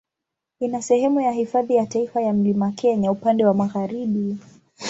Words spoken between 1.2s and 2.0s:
ya Hifadhi ya